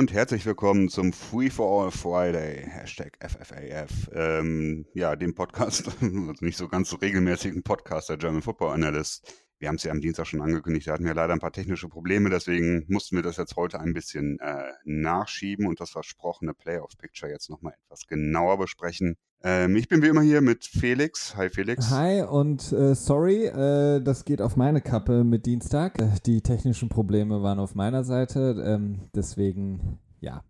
[0.00, 4.08] und herzlich willkommen zum Free for All Friday, Hashtag FFAF.
[4.14, 6.06] Ähm, ja, dem Podcast, also
[6.40, 9.30] nicht so ganz so regelmäßigen Podcast der German Football Analyst.
[9.58, 11.90] Wir haben es ja am Dienstag schon angekündigt, da hatten wir leider ein paar technische
[11.90, 17.30] Probleme, deswegen mussten wir das jetzt heute ein bisschen äh, nachschieben und das versprochene Playoff-Picture
[17.30, 19.18] jetzt nochmal etwas genauer besprechen.
[19.42, 21.34] Ähm, ich bin wie immer hier mit Felix.
[21.36, 21.90] Hi Felix.
[21.90, 26.00] Hi und äh, sorry, äh, das geht auf meine Kappe mit Dienstag.
[26.00, 30.44] Äh, die technischen Probleme waren auf meiner Seite, ähm, deswegen ja.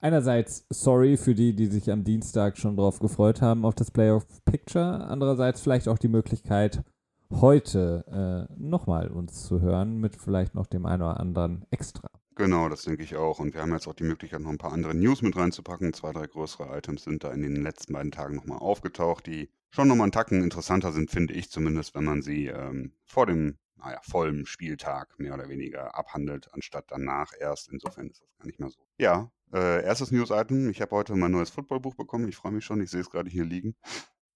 [0.00, 4.26] Einerseits sorry für die, die sich am Dienstag schon drauf gefreut haben auf das Playoff
[4.44, 5.06] Picture.
[5.06, 6.84] Andererseits vielleicht auch die Möglichkeit,
[7.30, 12.08] heute äh, nochmal uns zu hören mit vielleicht noch dem einen oder anderen Extra.
[12.36, 13.38] Genau, das denke ich auch.
[13.38, 15.92] Und wir haben jetzt auch die Möglichkeit, noch ein paar andere News mit reinzupacken.
[15.92, 19.86] Zwei, drei größere Items sind da in den letzten beiden Tagen nochmal aufgetaucht, die schon
[19.88, 24.00] nochmal einen Tacken interessanter sind, finde ich zumindest, wenn man sie ähm, vor dem, naja,
[24.02, 27.68] vollen Spieltag mehr oder weniger abhandelt, anstatt danach erst.
[27.72, 28.80] Insofern ist das gar nicht mehr so.
[28.98, 30.70] Ja, äh, erstes News-Item.
[30.70, 32.28] Ich habe heute mein neues Footballbuch bekommen.
[32.28, 32.80] Ich freue mich schon.
[32.80, 33.76] Ich sehe es gerade hier liegen.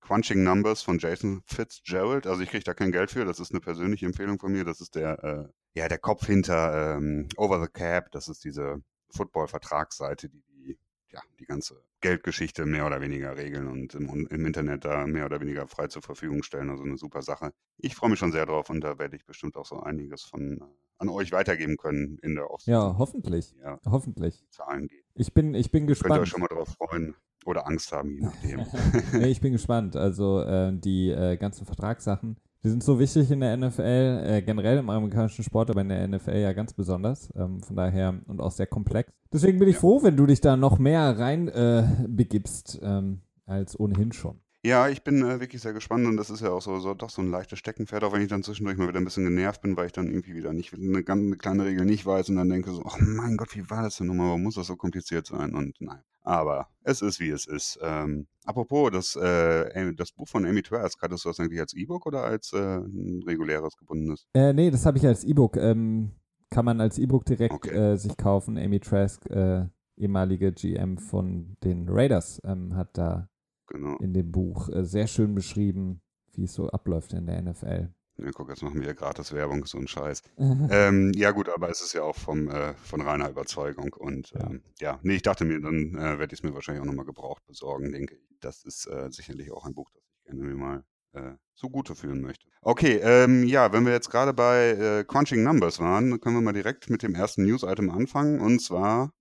[0.01, 2.27] Crunching Numbers von Jason Fitzgerald.
[2.27, 4.65] Also ich kriege da kein Geld für, das ist eine persönliche Empfehlung von mir.
[4.65, 8.11] Das ist der, äh, ja, der Kopf hinter ähm, Over the Cap.
[8.13, 10.79] Das ist diese Football-Vertragsseite, die, die
[11.11, 15.41] ja, die ganze Geldgeschichte mehr oder weniger regeln und im, im, Internet da mehr oder
[15.41, 16.71] weniger frei zur Verfügung stellen.
[16.71, 17.53] Also eine super Sache.
[17.79, 20.59] Ich freue mich schon sehr drauf und da werde ich bestimmt auch so einiges von
[20.59, 20.65] äh,
[20.99, 22.73] an euch weitergeben können in der Offseason.
[22.73, 23.55] Ja, hoffentlich.
[23.63, 24.45] Ja, hoffentlich.
[24.51, 25.05] Zahlen geht.
[25.15, 26.11] Ich bin, ich bin gespannt.
[26.11, 29.21] Könnt ihr euch schon mal drauf freuen oder Angst haben, je nachdem.
[29.21, 29.97] nee, ich bin gespannt.
[29.97, 34.79] Also äh, die äh, ganzen Vertragssachen, die sind so wichtig in der NFL, äh, generell
[34.79, 37.33] im amerikanischen Sport, aber in der NFL ja ganz besonders.
[37.37, 39.13] Ähm, von daher und auch sehr komplex.
[39.33, 39.81] Deswegen bin ich ja.
[39.81, 44.41] froh, wenn du dich da noch mehr rein äh, begibst ähm, als ohnehin schon.
[44.69, 47.09] Ja, ich bin äh, wirklich sehr gespannt und das ist ja auch so, so doch
[47.09, 49.79] so ein leichtes Steckenpferd, auch wenn ich dann zwischendurch mal wieder ein bisschen genervt bin,
[49.79, 52.51] weil ich dann irgendwie wieder nicht eine, ganz, eine kleine Regel nicht weiß und dann
[52.51, 54.27] denke so, oh mein Gott, wie war das denn nochmal?
[54.27, 55.55] Warum muss das so kompliziert sein?
[55.55, 56.03] Und nein.
[56.21, 57.79] Aber es ist, wie es ist.
[57.81, 62.05] Ähm, apropos, das, äh, das Buch von Amy Trask, hattest du das eigentlich als E-Book
[62.05, 64.27] oder als äh, ein reguläres gebundenes?
[64.35, 65.57] Äh, nee, das habe ich als E-Book.
[65.57, 66.11] Ähm,
[66.51, 67.71] kann man als E-Book direkt okay.
[67.71, 68.59] äh, sich kaufen.
[68.59, 69.65] Amy Trask, äh,
[69.97, 73.31] ehemalige GM von den Raiders, ähm, hat da
[73.69, 73.97] genau.
[73.99, 76.01] in dem Buch äh, sehr schön beschrieben,
[76.33, 77.89] wie es so abläuft in der NFL.
[78.21, 80.23] Ja, guck, jetzt machen wir ja gratis Werbung, so ein Scheiß.
[80.39, 83.93] ähm, ja, gut, aber es ist ja auch vom, äh, von reiner Überzeugung.
[83.93, 86.83] Und ja, ähm, ja nee, ich dachte mir, dann äh, werde ich es mir wahrscheinlich
[86.83, 88.41] auch nochmal gebraucht besorgen, denke ich.
[88.41, 92.21] Das ist äh, sicherlich auch ein Buch, das ich gerne mir mal äh, zugute führen
[92.21, 92.47] möchte.
[92.61, 96.53] Okay, ähm, ja, wenn wir jetzt gerade bei äh, Crunching Numbers waren, können wir mal
[96.53, 98.41] direkt mit dem ersten News-Item anfangen.
[98.41, 99.13] Und zwar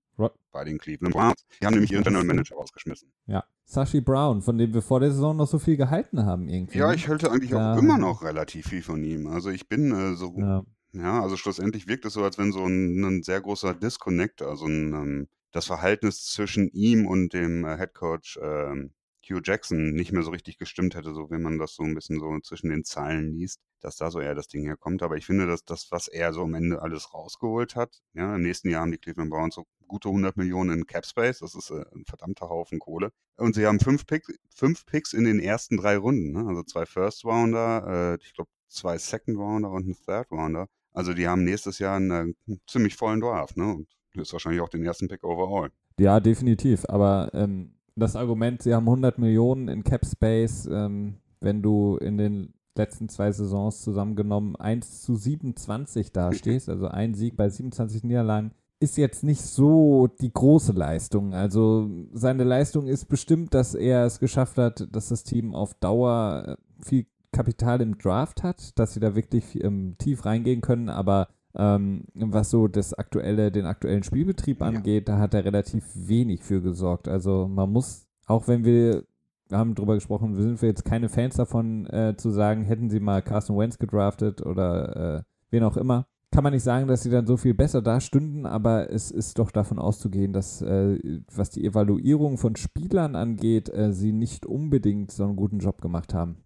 [0.52, 1.46] bei den Cleveland Browns.
[1.60, 3.12] Die haben nämlich ihren General Manager rausgeschmissen.
[3.26, 3.44] Ja.
[3.64, 6.78] Sashi Brown, von dem wir vor der Saison noch so viel gehalten haben irgendwie.
[6.78, 6.94] Ja, ne?
[6.94, 7.74] ich halte eigentlich ja.
[7.74, 9.26] auch immer noch relativ viel von ihm.
[9.26, 10.64] Also ich bin äh, so, ja.
[10.92, 11.22] ja.
[11.22, 14.92] also schlussendlich wirkt es so, als wenn so ein, ein sehr großer Disconnect, also ein,
[14.94, 18.92] ähm, das Verhältnis zwischen ihm und dem äh, Head Coach ähm,
[19.28, 22.18] Hugh Jackson nicht mehr so richtig gestimmt hätte, so wenn man das so ein bisschen
[22.18, 25.02] so zwischen den Zeilen liest, dass da so eher das Ding herkommt.
[25.02, 28.42] Aber ich finde, dass das, was er so am Ende alles rausgeholt hat, ja, im
[28.42, 31.70] nächsten Jahr haben die Cleveland Browns so gute 100 Millionen in Cap Space, das ist
[31.70, 33.10] äh, ein verdammter Haufen Kohle.
[33.36, 36.46] Und sie haben fünf, Pick, fünf Picks in den ersten drei Runden, ne?
[36.46, 40.68] also zwei First Rounder, äh, ich glaube zwei Second Rounder und einen Third Rounder.
[40.92, 43.74] Also die haben nächstes Jahr einen, einen äh, ziemlich vollen Draft, ne?
[43.74, 45.70] Und ist wahrscheinlich auch den ersten Pick overall.
[45.98, 46.84] Ja, definitiv.
[46.88, 52.18] Aber ähm, das Argument, sie haben 100 Millionen in Cap Space, ähm, wenn du in
[52.18, 58.52] den letzten zwei Saisons zusammengenommen 1 zu 27 dastehst, also ein Sieg bei 27 Niederlagen,
[58.80, 61.34] ist jetzt nicht so die große Leistung.
[61.34, 66.44] Also seine Leistung ist bestimmt, dass er es geschafft hat, dass das Team auf Dauer
[66.46, 71.28] äh, viel Kapital im Draft hat, dass sie da wirklich ähm, tief reingehen können, aber
[71.54, 75.16] ähm, was so das aktuelle, den aktuellen Spielbetrieb angeht, ja.
[75.16, 77.08] da hat er relativ wenig für gesorgt.
[77.08, 79.04] Also man muss, auch wenn wir, wir
[79.50, 83.00] haben drüber gesprochen, wir sind wir jetzt keine Fans davon äh, zu sagen, hätten sie
[83.00, 87.10] mal Carson Wentz gedraftet oder äh, wen auch immer, kann man nicht sagen, dass sie
[87.10, 90.98] dann so viel besser dastünden, aber es ist doch davon auszugehen, dass äh,
[91.34, 96.12] was die Evaluierung von Spielern angeht, äh, sie nicht unbedingt so einen guten Job gemacht
[96.12, 96.44] haben.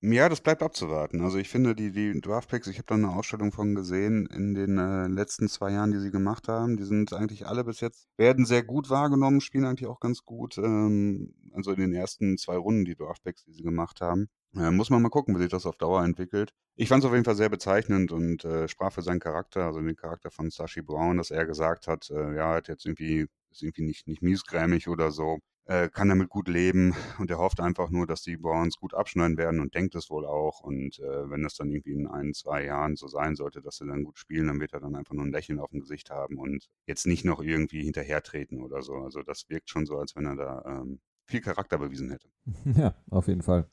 [0.00, 1.20] Ja, das bleibt abzuwarten.
[1.22, 4.78] Also ich finde, die, die Draftpicks, ich habe da eine Ausstellung von gesehen in den
[4.78, 6.76] äh, letzten zwei Jahren, die sie gemacht haben.
[6.76, 10.56] Die sind eigentlich alle bis jetzt, werden sehr gut wahrgenommen, spielen eigentlich auch ganz gut.
[10.56, 14.28] Ähm, also in den ersten zwei Runden, die Draftpicks, die sie gemacht haben.
[14.54, 16.52] Äh, muss man mal gucken, wie sich das auf Dauer entwickelt.
[16.76, 19.80] Ich fand es auf jeden Fall sehr bezeichnend und äh, sprach für seinen Charakter, also
[19.80, 23.62] den Charakter von Sashi Brown, dass er gesagt hat, äh, ja, hat jetzt irgendwie, ist
[23.62, 25.38] irgendwie nicht, nicht miesgrämig oder so.
[25.68, 29.36] äh, kann damit gut leben und er hofft einfach nur, dass die Browns gut abschneiden
[29.36, 30.60] werden und denkt es wohl auch.
[30.60, 33.86] Und äh, wenn das dann irgendwie in ein, zwei Jahren so sein sollte, dass sie
[33.86, 36.38] dann gut spielen, dann wird er dann einfach nur ein Lächeln auf dem Gesicht haben
[36.38, 38.94] und jetzt nicht noch irgendwie hinterhertreten oder so.
[38.94, 42.28] Also das wirkt schon so, als wenn er da ähm, viel Charakter bewiesen hätte.
[42.78, 43.68] Ja, auf jeden Fall.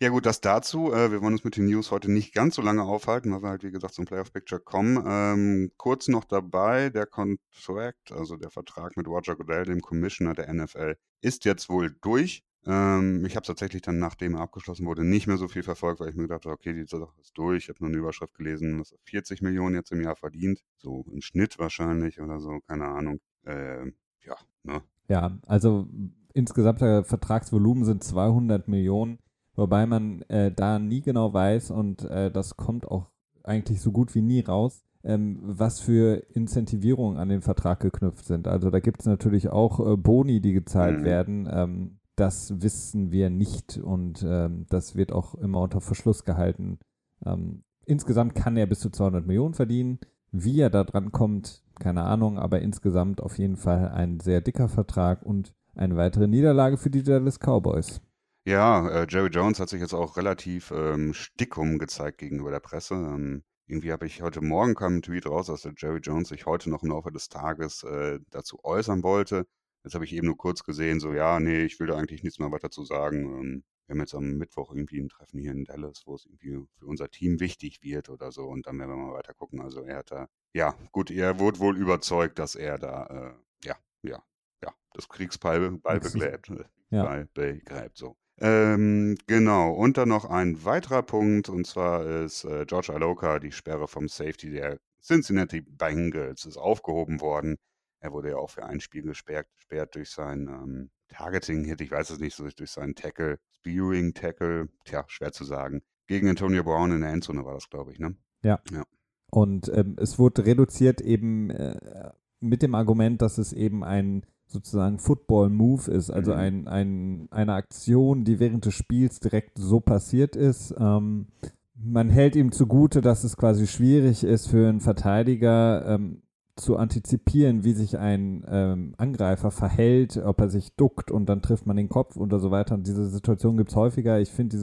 [0.00, 0.92] Ja gut, das dazu.
[0.92, 3.48] Äh, wir wollen uns mit den News heute nicht ganz so lange aufhalten, weil wir
[3.50, 5.02] halt, wie gesagt, zum Playoff-Picture kommen.
[5.06, 10.52] Ähm, kurz noch dabei, der Contract, also der Vertrag mit Roger Goodell, dem Commissioner der
[10.52, 12.42] NFL, ist jetzt wohl durch.
[12.66, 16.00] Ähm, ich habe es tatsächlich dann, nachdem er abgeschlossen wurde, nicht mehr so viel verfolgt,
[16.00, 17.64] weil ich mir gedacht habe, okay, die Sache ist durch.
[17.64, 20.64] Ich habe nur eine Überschrift gelesen, dass er 40 Millionen jetzt im Jahr verdient.
[20.78, 23.20] So im Schnitt wahrscheinlich oder so, keine Ahnung.
[23.44, 24.82] Ähm, ja, ne?
[25.08, 25.88] Ja, also
[26.34, 29.18] insgesamt der Vertragsvolumen sind 200 Millionen,
[29.54, 33.06] wobei man äh, da nie genau weiß und äh, das kommt auch
[33.42, 38.48] eigentlich so gut wie nie raus, ähm, was für Incentivierungen an den Vertrag geknüpft sind.
[38.48, 41.04] Also da gibt es natürlich auch äh, Boni, die gezahlt mhm.
[41.04, 41.48] werden.
[41.50, 46.78] Ähm, das wissen wir nicht und ähm, das wird auch immer unter Verschluss gehalten.
[47.24, 49.98] Ähm, insgesamt kann er bis zu 200 Millionen verdienen.
[50.30, 54.68] Wie er da dran kommt, keine Ahnung, aber insgesamt auf jeden Fall ein sehr dicker
[54.68, 58.00] Vertrag und eine weitere Niederlage für die Dallas Cowboys.
[58.46, 62.94] Ja, äh, Jerry Jones hat sich jetzt auch relativ ähm, stickum gezeigt gegenüber der Presse.
[62.94, 66.44] Ähm, irgendwie habe ich heute Morgen kam ein Tweet raus, dass der Jerry Jones sich
[66.44, 69.46] heute noch im Laufe des Tages äh, dazu äußern wollte.
[69.82, 72.38] Jetzt habe ich eben nur kurz gesehen, so ja, nee, ich will da eigentlich nichts
[72.38, 73.24] mehr weiter zu sagen.
[73.24, 76.66] Ähm, wir haben jetzt am Mittwoch irgendwie ein Treffen hier in Dallas, wo es irgendwie
[76.78, 79.60] für unser Team wichtig wird oder so und dann werden wir mal weiter gucken.
[79.60, 83.76] Also er hat da, ja, gut, er wurde wohl überzeugt, dass er da, äh, ja,
[84.02, 84.22] ja,
[84.64, 86.50] ja, das Kriegsball begräbt,
[86.90, 87.24] ja.
[87.34, 88.16] begräbt, so.
[88.38, 93.52] Ähm, genau, und dann noch ein weiterer Punkt, und zwar ist äh, George Aloka, die
[93.52, 97.56] Sperre vom Safety der Cincinnati Bengals, ist aufgehoben worden.
[98.00, 102.10] Er wurde ja auch für ein Spiel gesperrt, gesperrt durch sein ähm, Targeting-Hit, ich weiß
[102.10, 105.82] es nicht, so durch seinen Tackle, Spearing-Tackle, tja, schwer zu sagen.
[106.06, 108.16] Gegen Antonio Brown in der Endzone war das, glaube ich, ne?
[108.42, 108.60] Ja.
[108.70, 108.84] ja.
[109.30, 114.98] Und ähm, es wurde reduziert eben äh, mit dem Argument, dass es eben ein sozusagen
[114.98, 116.38] Football-Move ist, also mhm.
[116.38, 120.74] ein, ein, eine Aktion, die während des Spiels direkt so passiert ist.
[120.78, 121.26] Ähm,
[121.74, 126.22] man hält ihm zugute, dass es quasi schwierig ist für einen Verteidiger ähm,
[126.56, 131.66] zu antizipieren, wie sich ein ähm, Angreifer verhält, ob er sich duckt und dann trifft
[131.66, 132.76] man den Kopf und so weiter.
[132.76, 134.20] Und diese Situation gibt es häufiger.
[134.20, 134.56] Ich finde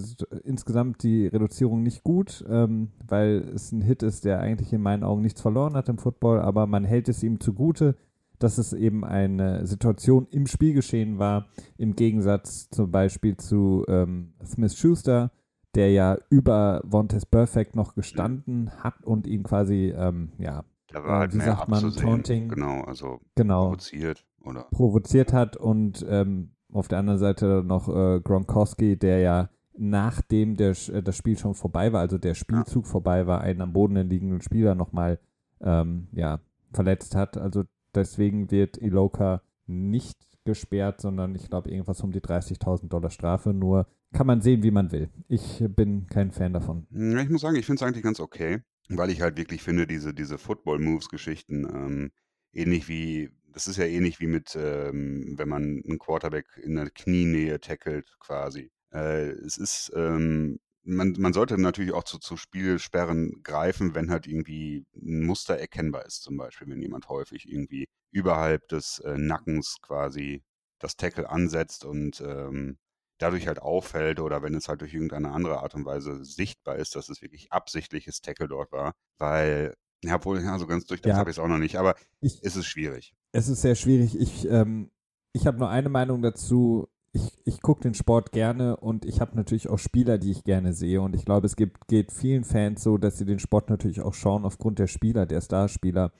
[0.45, 5.03] insgesamt die Reduzierung nicht gut, ähm, weil es ein Hit ist, der eigentlich in meinen
[5.03, 7.97] Augen nichts verloren hat im Football, aber man hält es ihm zugute
[8.43, 11.47] dass es eben eine Situation im Spielgeschehen war,
[11.77, 15.31] im Gegensatz zum Beispiel zu ähm, Smith Schuster,
[15.75, 21.19] der ja über Vontes Perfect noch gestanden hat und ihn quasi, ähm, ja, da war
[21.19, 26.87] halt wie sagt man, Taunting, genau, also genau, provoziert oder provoziert hat und ähm, auf
[26.87, 31.93] der anderen Seite noch äh, Gronkowski, der ja nachdem der, äh, das Spiel schon vorbei
[31.93, 32.91] war, also der Spielzug ja.
[32.91, 35.19] vorbei war, einen am Boden liegenden Spieler nochmal
[35.61, 36.39] ähm, ja,
[36.71, 37.37] verletzt hat.
[37.37, 37.63] Also
[37.95, 43.53] Deswegen wird Iloka nicht gesperrt, sondern ich glaube irgendwas um die 30.000 Dollar Strafe.
[43.53, 45.09] Nur kann man sehen, wie man will.
[45.27, 46.87] Ich bin kein Fan davon.
[46.91, 50.13] Ich muss sagen, ich finde es eigentlich ganz okay, weil ich halt wirklich finde, diese,
[50.13, 52.11] diese Football-Moves-Geschichten, ähm,
[52.53, 56.89] ähnlich wie, das ist ja ähnlich wie mit, ähm, wenn man einen Quarterback in der
[56.89, 58.71] Knienähe tackelt, quasi.
[58.91, 64.27] Äh, es ist, ähm, man, man sollte natürlich auch zu, zu Spielsperren greifen, wenn halt
[64.27, 69.77] irgendwie ein Muster erkennbar ist, zum Beispiel, wenn jemand häufig irgendwie überhalb des äh, Nackens
[69.81, 70.43] quasi
[70.79, 72.77] das Tackle ansetzt und ähm,
[73.19, 76.95] dadurch halt auffällt oder wenn es halt durch irgendeine andere Art und Weise sichtbar ist,
[76.95, 81.17] dass es wirklich absichtliches Tackle dort war, weil, ja, wohl, ja, so ganz durchdacht ja.
[81.17, 83.13] habe ich es auch noch nicht, aber ich, es ist schwierig.
[83.31, 84.19] Es ist sehr schwierig.
[84.19, 84.89] Ich, ähm,
[85.33, 89.35] ich habe nur eine Meinung dazu ich, ich gucke den Sport gerne und ich habe
[89.35, 91.01] natürlich auch Spieler, die ich gerne sehe.
[91.01, 94.13] Und ich glaube, es gibt, geht vielen Fans so, dass sie den Sport natürlich auch
[94.13, 96.11] schauen aufgrund der Spieler, der Starspieler.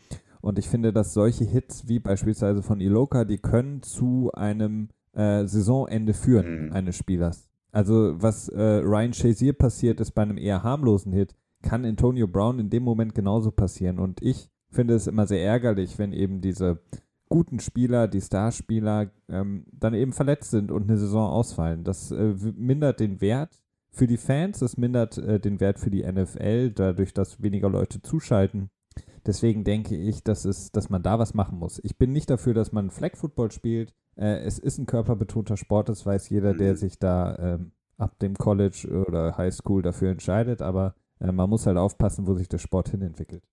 [0.41, 5.45] Und ich finde, dass solche Hits wie beispielsweise von Iloka, die können zu einem äh,
[5.45, 6.73] Saisonende führen, mhm.
[6.73, 7.47] eines Spielers.
[7.71, 12.59] Also was äh, Ryan Shazier passiert ist bei einem eher harmlosen Hit, kann Antonio Brown
[12.59, 13.99] in dem Moment genauso passieren.
[13.99, 16.81] Und ich finde es immer sehr ärgerlich, wenn eben diese
[17.31, 21.83] guten Spieler, die Starspieler, ähm, dann eben verletzt sind und eine Saison ausfallen.
[21.83, 26.03] Das äh, mindert den Wert für die Fans, das mindert äh, den Wert für die
[26.03, 28.69] NFL, dadurch, dass weniger Leute zuschalten.
[29.25, 31.79] Deswegen denke ich, dass, es, dass man da was machen muss.
[31.83, 33.93] Ich bin nicht dafür, dass man Flag Football spielt.
[34.15, 36.77] Äh, es ist ein körperbetonter Sport, das weiß jeder, der mhm.
[36.77, 41.65] sich da ähm, ab dem College oder High School dafür entscheidet, aber äh, man muss
[41.65, 43.43] halt aufpassen, wo sich der Sport hin entwickelt.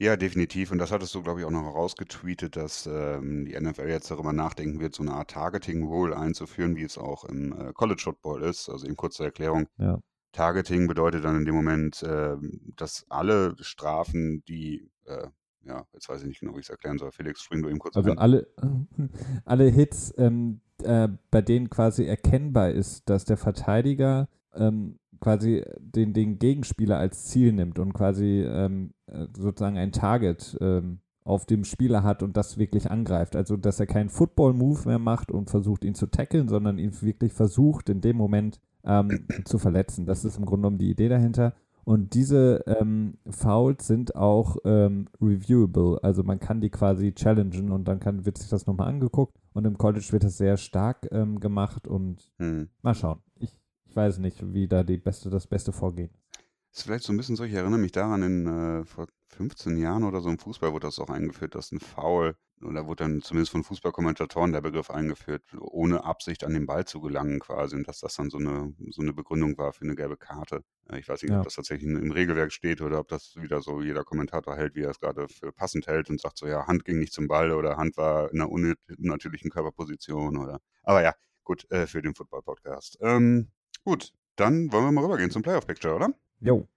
[0.00, 0.70] Ja, definitiv.
[0.70, 4.32] Und das hattest du, glaube ich, auch noch herausgetweetet, dass ähm, die NFL jetzt darüber
[4.32, 8.68] nachdenken wird, so eine Art Targeting-Rule einzuführen, wie es auch im äh, College Football ist.
[8.68, 9.66] Also in kurzer Erklärung.
[9.76, 9.98] Ja.
[10.32, 12.36] Targeting bedeutet dann in dem Moment, äh,
[12.76, 15.26] dass alle Strafen, die, äh,
[15.64, 17.10] ja, jetzt weiß ich nicht genau, wie ich es erklären soll.
[17.10, 18.18] Felix, spring du eben kurz Also ein.
[18.18, 18.46] alle,
[19.44, 24.28] alle Hits, ähm, äh, bei denen quasi erkennbar ist, dass der Verteidiger
[24.58, 30.56] ähm, quasi den, den Gegenspieler als Ziel nimmt und quasi ähm, äh, sozusagen ein Target
[30.60, 33.36] ähm, auf dem Spieler hat und das wirklich angreift.
[33.36, 37.34] Also, dass er keinen Football-Move mehr macht und versucht, ihn zu tackeln, sondern ihn wirklich
[37.34, 40.06] versucht, in dem Moment ähm, zu verletzen.
[40.06, 41.54] Das ist im Grunde genommen die Idee dahinter.
[41.84, 45.98] Und diese ähm, Fouls sind auch ähm, reviewable.
[46.02, 49.38] Also man kann die quasi challengen und dann kann, wird sich das nochmal angeguckt.
[49.54, 51.08] Und im College wird das sehr stark
[51.40, 52.68] gemacht und Hm.
[52.82, 53.20] mal schauen.
[53.40, 56.40] Ich, ich weiß nicht, wie da die beste, das beste Vorgehen ist.
[56.70, 60.04] Ist vielleicht so ein bisschen so, ich erinnere mich daran, in äh, vor 15 Jahren
[60.04, 63.52] oder so im Fußball wurde das auch eingeführt, dass ein Foul, oder wurde dann zumindest
[63.52, 68.00] von Fußballkommentatoren der Begriff eingeführt, ohne Absicht an den Ball zu gelangen quasi und dass
[68.00, 70.62] das dann so eine, so eine Begründung war für eine gelbe Karte.
[70.90, 71.38] Äh, Ich weiß nicht, Ja.
[71.38, 74.82] ob das tatsächlich im Regelwerk steht oder ob das wieder so jeder Kommentator hält, wie
[74.82, 77.52] er es gerade für passend hält und sagt so, ja, Hand ging nicht zum Ball
[77.52, 80.60] oder Hand war in einer unnat- unnatürlichen Körperposition oder.
[80.82, 81.14] Aber ja,
[81.44, 82.98] gut, äh, für den Football-Podcast.
[83.00, 83.48] Ähm,
[83.88, 86.10] gut, dann wollen wir mal rübergehen zum Playoff-Picture, oder?
[86.40, 86.68] Jo.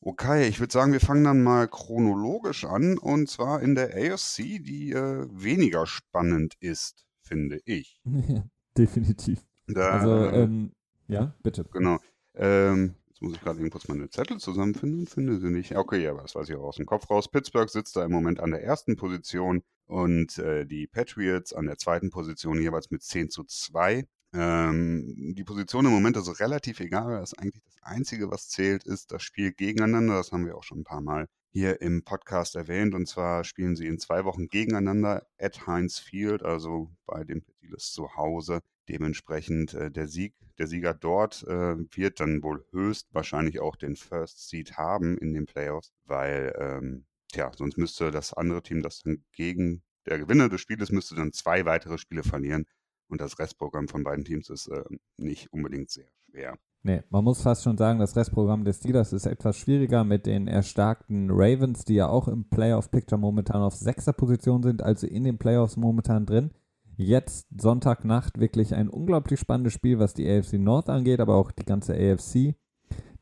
[0.00, 4.62] Okay, ich würde sagen, wir fangen dann mal chronologisch an und zwar in der AFC,
[4.62, 8.00] die äh, weniger spannend ist, finde ich.
[8.78, 9.44] Definitiv.
[9.66, 10.72] Da, Also, äh, ähm,
[11.08, 11.64] ja, bitte.
[11.72, 11.98] genau.
[12.34, 15.76] Ähm, jetzt muss ich gerade eben kurz meine Zettel zusammenfinden, finde sie nicht.
[15.76, 17.28] Okay, ja, aber das weiß ich auch aus dem Kopf raus.
[17.28, 21.76] Pittsburgh sitzt da im Moment an der ersten Position und äh, die Patriots an der
[21.76, 24.06] zweiten Position jeweils mit 10 zu 2.
[24.34, 27.18] Ähm, die Position im Moment ist relativ egal.
[27.20, 30.14] Das ist eigentlich das Einzige, was zählt, ist das Spiel gegeneinander.
[30.14, 32.94] Das haben wir auch schon ein paar Mal hier im Podcast erwähnt.
[32.94, 37.92] Und zwar spielen sie in zwei Wochen gegeneinander at Heinz Field, also bei den Petiles
[37.92, 38.60] zu Hause.
[38.88, 44.48] Dementsprechend äh, der Sieg, der Sieger dort äh, wird dann wohl höchstwahrscheinlich auch den First
[44.48, 49.24] Seed haben in den Playoffs, weil, ähm, tja, sonst müsste das andere Team, das dann
[49.32, 52.66] gegen der Gewinner des Spieles, müsste dann zwei weitere Spiele verlieren.
[53.12, 54.84] Und das Restprogramm von beiden Teams ist äh,
[55.18, 56.56] nicht unbedingt sehr schwer.
[56.82, 60.48] Nee, man muss fast schon sagen, das Restprogramm des Steelers ist etwas schwieriger mit den
[60.48, 65.36] erstarkten Ravens, die ja auch im Playoff-Picture momentan auf sechster Position sind, also in den
[65.36, 66.52] Playoffs momentan drin.
[66.96, 71.66] Jetzt Sonntagnacht wirklich ein unglaublich spannendes Spiel, was die AFC North angeht, aber auch die
[71.66, 72.54] ganze AFC.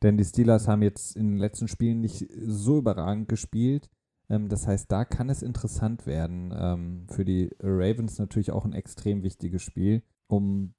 [0.03, 3.89] Denn die Steelers haben jetzt in den letzten Spielen nicht so überragend gespielt.
[4.31, 6.53] Ähm, das heißt, da kann es interessant werden.
[6.57, 10.73] Ähm, für die Ravens natürlich auch ein extrem wichtiges Spiel, um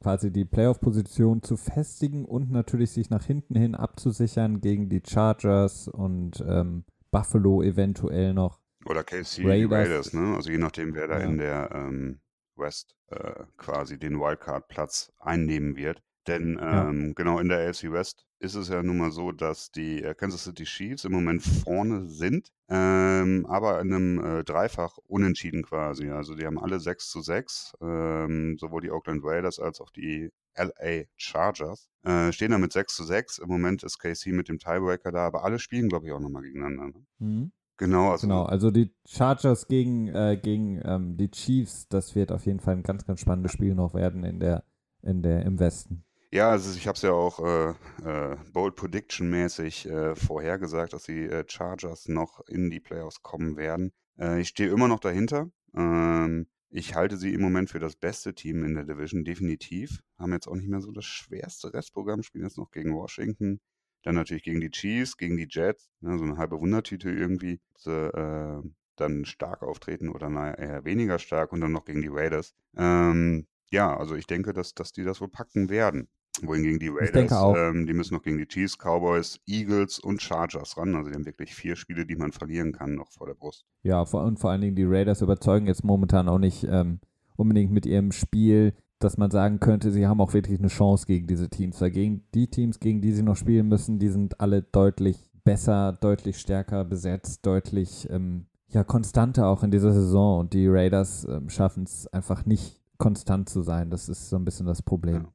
[0.00, 5.88] quasi die Playoff-Position zu festigen und natürlich sich nach hinten hin abzusichern gegen die Chargers
[5.88, 8.60] und ähm, Buffalo eventuell noch.
[8.86, 9.72] Oder KC Raiders.
[9.88, 10.34] Raiders, ne?
[10.36, 11.24] Also je nachdem, wer da Ja.
[11.24, 12.20] in der ähm,
[12.56, 16.02] West äh, quasi den Wildcard-Platz einnehmen wird.
[16.26, 16.88] Denn Ja.
[16.90, 20.14] ähm, genau in der AFC West ist es ja nun mal so, dass die äh,
[20.14, 26.10] Kansas City Chiefs im Moment vorne sind, ähm, aber in einem äh, Dreifach unentschieden quasi.
[26.10, 30.30] Also die haben alle 6 zu 6, ähm, sowohl die Oakland Raiders als auch die
[30.56, 31.88] LA Chargers.
[32.02, 33.38] Äh, stehen da mit 6 zu 6.
[33.38, 36.42] Im Moment ist KC mit dem Tiebreaker da, aber alle spielen, glaube ich, auch nochmal
[36.42, 36.86] gegeneinander.
[36.86, 37.06] Ne?
[37.18, 37.52] Mhm.
[37.76, 42.46] Genau, also Genau, also die Chargers gegen, äh, gegen ähm, die Chiefs, das wird auf
[42.46, 44.64] jeden Fall ein ganz, ganz spannendes Spiel noch werden in der,
[45.02, 46.04] in der, im Westen.
[46.34, 47.74] Ja, also ich habe es ja auch äh,
[48.04, 53.56] äh, Bold Prediction mäßig äh, vorhergesagt, dass die äh, Chargers noch in die Playoffs kommen
[53.56, 53.92] werden.
[54.18, 55.48] Äh, ich stehe immer noch dahinter.
[55.76, 60.00] Ähm, ich halte sie im Moment für das beste Team in der Division, definitiv.
[60.18, 63.60] Haben jetzt auch nicht mehr so das schwerste Restprogramm, spielen jetzt noch gegen Washington.
[64.02, 67.60] Dann natürlich gegen die Chiefs, gegen die Jets, ne, so eine halbe Wundertüte irgendwie.
[67.78, 68.60] Sie äh,
[68.96, 72.54] dann stark auftreten oder naja, eher weniger stark und dann noch gegen die Raiders.
[72.76, 76.08] Ähm, ja, also ich denke, dass, dass die das wohl packen werden.
[76.42, 77.32] Wohingegen die Raiders.
[77.56, 80.94] Ähm, die müssen noch gegen die Chiefs, Cowboys, Eagles und Chargers ran.
[80.96, 83.64] Also die haben wirklich vier Spiele, die man verlieren kann, noch vor der Brust.
[83.82, 86.98] Ja, vor, und vor allen Dingen die Raiders überzeugen jetzt momentan auch nicht ähm,
[87.36, 91.26] unbedingt mit ihrem Spiel, dass man sagen könnte, sie haben auch wirklich eine Chance gegen
[91.26, 91.80] diese Teams.
[91.80, 95.92] Weil gegen die Teams, gegen die sie noch spielen müssen, die sind alle deutlich besser,
[95.92, 100.40] deutlich stärker besetzt, deutlich ähm, ja, konstanter auch in dieser Saison.
[100.40, 103.90] Und die Raiders ähm, schaffen es einfach nicht konstant zu sein.
[103.90, 105.22] Das ist so ein bisschen das Problem.
[105.22, 105.32] Ja,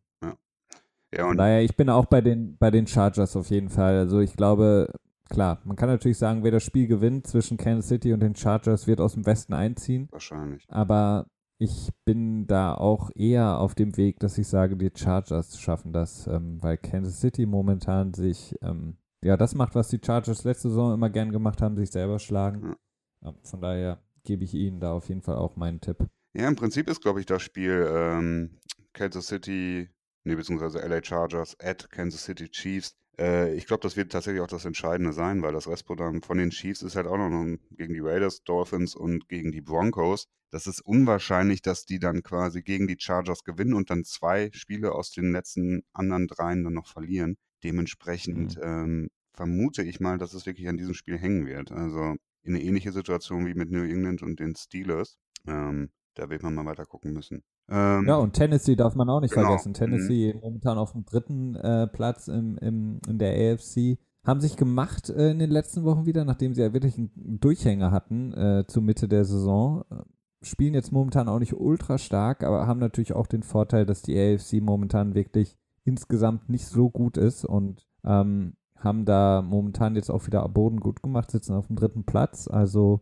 [1.15, 3.97] Von und daher, ich bin auch bei den, bei den Chargers auf jeden Fall.
[3.97, 4.93] Also ich glaube,
[5.29, 8.87] klar, man kann natürlich sagen, wer das Spiel gewinnt zwischen Kansas City und den Chargers,
[8.87, 10.07] wird aus dem Westen einziehen.
[10.11, 10.65] wahrscheinlich.
[10.69, 11.25] Aber
[11.57, 16.25] ich bin da auch eher auf dem Weg, dass ich sage, die Chargers schaffen das,
[16.27, 20.93] ähm, weil Kansas City momentan sich ähm, ja das macht, was die Chargers letzte Saison
[20.93, 22.75] immer gern gemacht haben, sich selber schlagen.
[23.21, 23.33] Ja.
[23.43, 25.97] von daher gebe ich Ihnen da auf jeden Fall auch meinen Tipp.
[26.33, 28.59] Ja, im Prinzip ist, glaube ich, das Spiel ähm,
[28.93, 29.89] Kansas City,
[30.23, 32.95] nee, beziehungsweise LA Chargers at Kansas City Chiefs.
[33.19, 36.51] Äh, ich glaube, das wird tatsächlich auch das Entscheidende sein, weil das Restprogramm von den
[36.51, 40.25] Chiefs ist halt auch noch gegen die Raiders, Dolphins und gegen die Broncos.
[40.51, 44.93] Das ist unwahrscheinlich, dass die dann quasi gegen die Chargers gewinnen und dann zwei Spiele
[44.93, 47.38] aus den letzten anderen dreien dann noch verlieren.
[47.63, 48.61] Dementsprechend Mhm.
[48.63, 51.71] ähm, vermute ich mal, dass es wirklich an diesem Spiel hängen wird.
[51.71, 55.17] Also in eine ähnliche Situation wie mit New England und den Steelers.
[55.47, 57.43] Ähm, da wird man mal weiter gucken müssen.
[57.69, 59.47] Ähm, Ja, und Tennessee darf man auch nicht Genau.
[59.47, 59.73] vergessen.
[59.73, 63.97] Tennessee momentan auf dem dritten äh, Platz im, im, in der AFC.
[64.25, 67.91] Haben sich gemacht äh, in den letzten Wochen wieder, nachdem sie ja wirklich einen Durchhänger
[67.91, 69.83] hatten äh, zur Mitte der Saison.
[69.89, 69.95] Äh,
[70.41, 74.17] Spielen jetzt momentan auch nicht ultra stark, aber haben natürlich auch den Vorteil, dass die
[74.17, 80.25] AFC momentan wirklich insgesamt nicht so gut ist und ähm, haben da momentan jetzt auch
[80.27, 82.47] wieder Boden gut gemacht, sitzen auf dem dritten Platz.
[82.47, 83.01] Also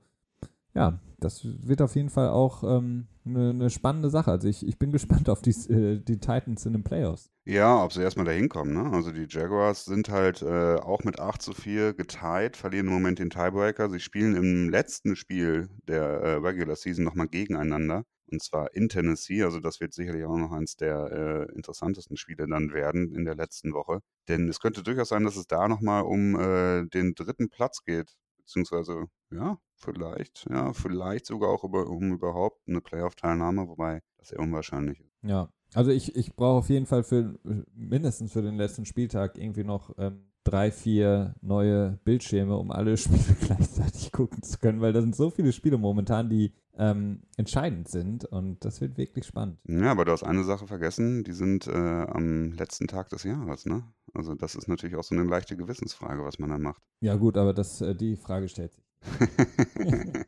[0.77, 4.29] ja, das wird auf jeden Fall auch ähm, eine, eine spannende Sache.
[4.29, 7.31] Also ich, ich bin gespannt auf die, äh, die Titans in den Playoffs.
[7.45, 8.95] Ja, ob sie erstmal da hinkommen, ne?
[8.95, 13.17] Also die Jaguars sind halt äh, auch mit 8 zu 4 geteilt, verlieren im Moment
[13.17, 13.89] den Tiebreaker.
[13.89, 18.03] Sie spielen im letzten Spiel der äh, Regular Season nochmal gegeneinander.
[18.29, 19.41] Und zwar in Tennessee.
[19.43, 23.35] Also das wird sicherlich auch noch eins der äh, interessantesten Spiele dann werden in der
[23.35, 24.01] letzten Woche.
[24.27, 28.13] Denn es könnte durchaus sein, dass es da nochmal um äh, den dritten Platz geht.
[28.47, 34.39] Beziehungsweise, ja, vielleicht, ja, vielleicht sogar auch über, um überhaupt eine Playoff-Teilnahme, wobei das eher
[34.39, 35.11] unwahrscheinlich ist.
[35.21, 37.37] Ja, also ich, ich brauche auf jeden Fall für
[37.73, 43.35] mindestens für den letzten Spieltag irgendwie noch ähm, drei, vier neue Bildschirme, um alle Spiele
[43.45, 48.25] gleichzeitig gucken zu können, weil da sind so viele Spiele momentan, die ähm, entscheidend sind
[48.25, 49.57] und das wird wirklich spannend.
[49.67, 53.65] Ja, aber du hast eine Sache vergessen, die sind äh, am letzten Tag des Jahres,
[53.65, 53.83] ne?
[54.13, 56.81] Also das ist natürlich auch so eine leichte Gewissensfrage, was man da macht.
[57.01, 58.83] Ja gut, aber das, äh, die Frage stellt sich.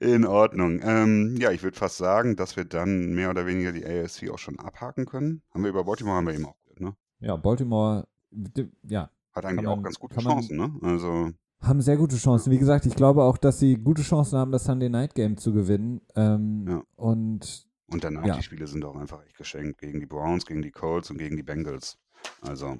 [0.00, 0.80] In Ordnung.
[0.82, 4.38] Ähm, ja, ich würde fast sagen, dass wir dann mehr oder weniger die AFC auch
[4.38, 5.42] schon abhaken können.
[5.52, 6.94] Haben wir über Baltimore haben wir eben auch gehört, ne?
[7.20, 8.06] Ja, Baltimore,
[8.82, 10.72] ja, Hat eigentlich Kann auch man- ganz gute kann man- Chancen, ne?
[10.82, 11.30] Also,
[11.66, 12.50] haben sehr gute Chancen.
[12.52, 15.52] Wie gesagt, ich glaube auch, dass sie gute Chancen haben, das Sunday Night Game zu
[15.52, 16.00] gewinnen.
[16.16, 16.82] Ähm, Ja.
[16.96, 18.36] Und und danach, Ja.
[18.36, 21.36] die Spiele sind auch einfach echt geschenkt gegen die Browns, gegen die Colts und gegen
[21.36, 21.98] die Bengals.
[22.40, 22.78] Also,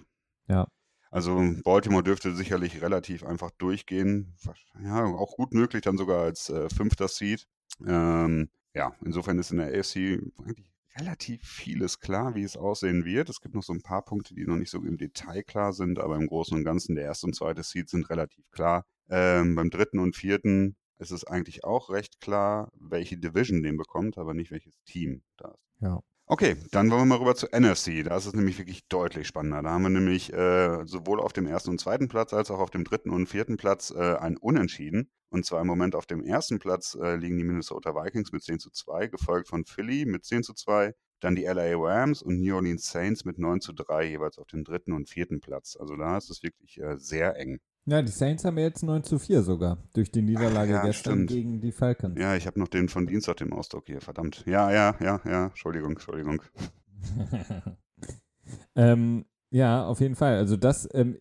[0.48, 0.66] ja,
[1.10, 4.34] Also Baltimore dürfte sicherlich relativ einfach durchgehen.
[4.82, 7.46] Ja, auch gut möglich, dann sogar als äh, fünfter Seed.
[7.86, 9.96] Ähm, ja, insofern ist in der AFC
[10.44, 13.28] eigentlich relativ vieles klar, wie es aussehen wird.
[13.28, 15.98] Es gibt noch so ein paar Punkte, die noch nicht so im Detail klar sind,
[15.98, 18.84] aber im Großen und Ganzen der erste und zweite Seed sind relativ klar.
[19.08, 24.18] Ähm, beim dritten und vierten ist es eigentlich auch recht klar, welche Division den bekommt,
[24.18, 25.80] aber nicht welches Team da ist.
[25.80, 26.00] ja.
[26.26, 28.02] Okay, dann wollen wir mal rüber zu NFC.
[28.02, 29.62] Da ist es nämlich wirklich deutlich spannender.
[29.62, 32.70] Da haben wir nämlich äh, sowohl auf dem ersten und zweiten Platz als auch auf
[32.70, 35.10] dem dritten und vierten Platz äh, ein Unentschieden.
[35.34, 38.60] Und zwar im Moment auf dem ersten Platz äh, liegen die Minnesota Vikings mit 10
[38.60, 42.54] zu 2, gefolgt von Philly mit 10 zu 2, dann die LA Rams und New
[42.54, 45.76] Orleans Saints mit 9 zu 3 jeweils auf dem dritten und vierten Platz.
[45.76, 47.58] Also da ist es wirklich äh, sehr eng.
[47.86, 51.30] Ja, die Saints haben jetzt 9 zu 4 sogar, durch die Niederlage ja, gestern stimmt.
[51.30, 52.16] gegen die Falcons.
[52.16, 54.44] Ja, ich habe noch den von Dienstag im Ausdruck hier, verdammt.
[54.46, 56.42] Ja, ja, ja, ja, Entschuldigung, Entschuldigung.
[58.76, 60.36] ähm, ja, auf jeden Fall.
[60.36, 61.18] Also das ähm,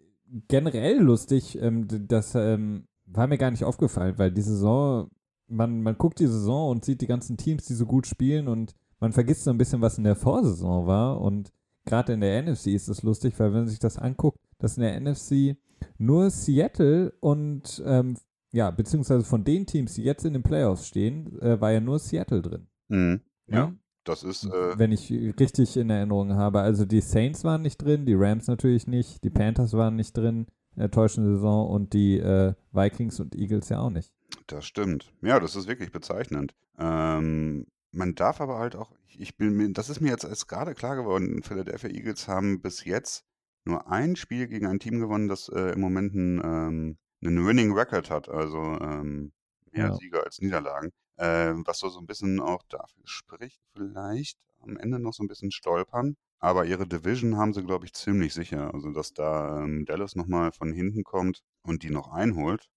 [0.48, 5.10] generell lustig, ähm, d- das ähm, war mir gar nicht aufgefallen, weil die Saison,
[5.48, 8.76] man, man guckt die Saison und sieht die ganzen Teams, die so gut spielen und
[9.00, 11.52] man vergisst so ein bisschen, was in der Vorsaison war und
[11.86, 14.84] gerade in der NFC ist es lustig, weil wenn man sich das anguckt, dass in
[14.84, 15.58] der NFC
[15.98, 18.16] nur Seattle und ähm,
[18.52, 22.00] ja, beziehungsweise von den Teams, die jetzt in den Playoffs stehen, äh, war ja nur
[22.00, 22.68] Seattle drin.
[22.88, 23.22] Mhm.
[23.48, 23.74] Ja,
[24.04, 26.62] das ist äh, wenn ich richtig in Erinnerung habe.
[26.62, 30.48] Also die Saints waren nicht drin, die Rams natürlich nicht, die Panthers waren nicht drin,
[30.76, 34.12] in der täuschenden Saison und die äh, Vikings und Eagles ja auch nicht.
[34.48, 35.12] Das stimmt.
[35.22, 36.54] Ja, das ist wirklich bezeichnend.
[36.78, 40.74] Ähm, man darf aber halt auch, ich, bin mir, das ist mir jetzt erst gerade
[40.74, 43.26] klar geworden, Philadelphia Eagles haben bis jetzt
[43.66, 47.72] nur ein Spiel gegen ein Team gewonnen, das äh, im Moment einen, ähm, einen Winning
[47.74, 49.32] Record hat, also ähm,
[49.72, 49.94] mehr Ja.
[49.94, 50.92] Siege als Niederlagen.
[51.18, 55.28] Ähm, was so, so ein bisschen auch dafür spricht, vielleicht am Ende noch so ein
[55.28, 56.16] bisschen stolpern.
[56.44, 58.74] Aber ihre Division haben sie, glaube ich, ziemlich sicher.
[58.74, 62.68] Also, dass da ähm, Dallas nochmal von hinten kommt und die noch einholt.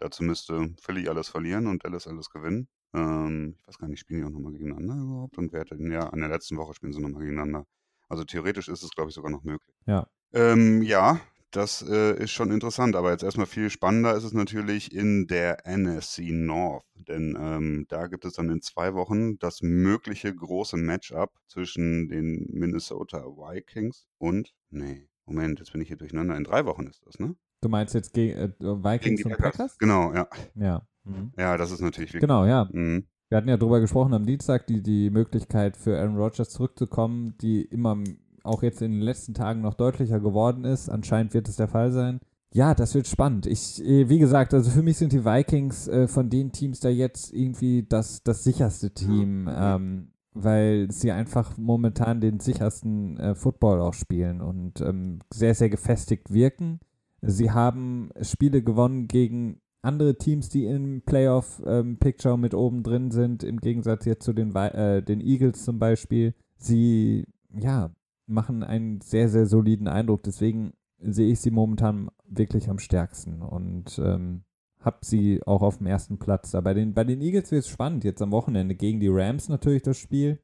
[0.00, 2.66] Dazu müsste Philly alles verlieren und Dallas alles gewinnen.
[2.92, 5.38] Ähm, ich weiß gar nicht, spielen die auch nochmal gegeneinander überhaupt?
[5.38, 7.66] Und wer hat denn, ja, an der letzten Woche spielen sie nochmal gegeneinander.
[8.08, 9.76] Also theoretisch ist es, glaube ich, sogar noch möglich.
[9.86, 10.08] Ja.
[10.32, 14.94] Ähm, ja, das äh, ist schon interessant, aber jetzt erstmal viel spannender ist es natürlich
[14.94, 20.34] in der NFC North, denn ähm, da gibt es dann in zwei Wochen das mögliche
[20.34, 26.36] große Matchup zwischen den Minnesota Vikings und, nee, Moment, jetzt bin ich hier durcheinander.
[26.36, 27.36] In drei Wochen ist das, ne?
[27.60, 29.56] Du meinst jetzt gegen äh, Vikings Gegen die und Packers.
[29.56, 29.78] Packers?
[29.78, 30.28] Genau, ja.
[30.54, 30.86] Ja.
[31.04, 31.32] Mhm.
[31.36, 32.28] Ja, das ist natürlich wirklich.
[32.28, 32.68] Genau, ja.
[32.72, 33.06] Mhm.
[33.28, 37.62] Wir hatten ja drüber gesprochen am Dienstag, die, die Möglichkeit für Aaron Rodgers zurückzukommen, die
[37.62, 38.02] immer
[38.44, 40.88] auch jetzt in den letzten Tagen noch deutlicher geworden ist.
[40.88, 42.20] Anscheinend wird es der Fall sein.
[42.52, 43.46] Ja, das wird spannend.
[43.46, 46.88] Ich, äh, wie gesagt, also für mich sind die Vikings äh, von den Teams da
[46.88, 53.80] jetzt irgendwie das, das sicherste Team, ähm, weil sie einfach momentan den sichersten äh, Football
[53.80, 56.80] auch spielen und ähm, sehr, sehr gefestigt wirken.
[57.20, 63.60] Sie haben Spiele gewonnen gegen andere Teams, die im Playoff-Picture mit oben drin sind, im
[63.60, 66.34] Gegensatz jetzt zu den, äh, den Eagles zum Beispiel.
[66.56, 67.26] Sie,
[67.58, 67.90] ja,
[68.28, 70.22] machen einen sehr, sehr soliden Eindruck.
[70.22, 74.42] Deswegen sehe ich sie momentan wirklich am stärksten und ähm,
[74.80, 76.52] habe sie auch auf dem ersten Platz.
[76.52, 78.04] Da bei den, bei den Eagles wird es spannend.
[78.04, 80.38] Jetzt am Wochenende gegen die Rams natürlich das Spiel.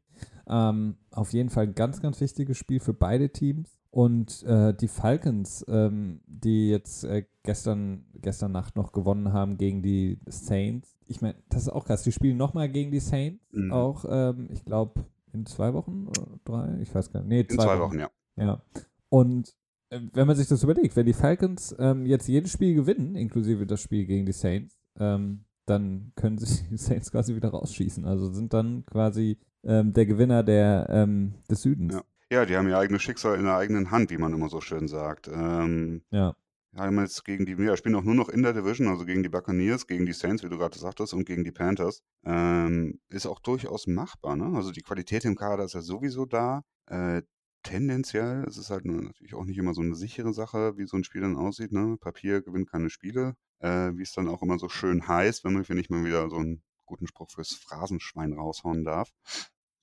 [0.46, 3.78] Ähm, auf jeden Fall ein ganz, ganz wichtiges Spiel für beide Teams.
[3.90, 9.82] Und äh, die Falcons, ähm, die jetzt äh, gestern, gestern Nacht noch gewonnen haben gegen
[9.82, 10.96] die Saints.
[11.06, 12.02] Ich meine, das ist auch krass.
[12.02, 13.40] Die spielen nochmal gegen die Saints.
[13.52, 13.72] Mhm.
[13.72, 16.78] Auch, ähm, ich glaube, in zwei Wochen oder drei?
[16.80, 17.28] Ich weiß gar nicht.
[17.28, 18.10] Nee, In zwei Wochen, ja.
[18.36, 18.62] ja.
[19.08, 19.54] Und
[19.90, 23.66] äh, wenn man sich das überlegt, wenn die Falcons ähm, jetzt jedes Spiel gewinnen, inklusive
[23.66, 28.04] das Spiel gegen die Saints, ähm, dann können sich die Saints quasi wieder rausschießen.
[28.04, 31.94] Also sind dann quasi ähm, der Gewinner der, ähm, des Südens.
[31.94, 32.02] Ja.
[32.32, 34.88] Ja, die haben ihr eigenes Schicksal in der eigenen Hand, wie man immer so schön
[34.88, 35.28] sagt.
[35.28, 36.34] Ähm, Ja.
[36.76, 39.28] Haben jetzt gegen die, ja, spielen auch nur noch in der Division, also gegen die
[39.28, 42.02] Buccaneers, gegen die Saints, wie du gerade sagtest, und gegen die Panthers.
[42.24, 44.56] Ähm, ist auch durchaus machbar, ne?
[44.56, 46.62] Also die Qualität im Kader ist ja sowieso da.
[46.86, 47.22] Äh,
[47.62, 51.04] tendenziell ist es halt natürlich auch nicht immer so eine sichere Sache, wie so ein
[51.04, 51.96] Spiel dann aussieht, ne?
[52.00, 55.64] Papier gewinnt keine Spiele, äh, wie es dann auch immer so schön heißt, wenn man,
[55.64, 59.10] finde ich, mal wieder so einen guten Spruch fürs Phrasenschwein raushauen darf.